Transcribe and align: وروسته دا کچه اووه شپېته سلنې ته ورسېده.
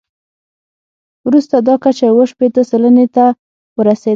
وروسته 1.27 1.55
دا 1.67 1.75
کچه 1.83 2.05
اووه 2.09 2.25
شپېته 2.31 2.61
سلنې 2.71 3.05
ته 3.15 3.25
ورسېده. 3.77 4.09